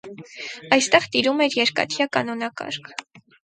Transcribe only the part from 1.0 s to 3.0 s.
տիրում էր երկաթյա կանոնակարգ։